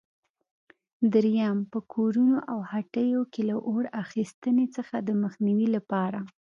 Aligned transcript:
درېیم: 1.13 1.57
په 1.71 1.79
کورونو 1.93 2.37
او 2.51 2.59
هټیو 2.71 3.21
کې 3.31 3.41
له 3.49 3.55
اور 3.69 3.83
اخیستنې 4.03 4.65
څخه 4.75 4.95
د 5.07 5.09
مخنیوي 5.23 5.67
لپاره؟ 5.75 6.19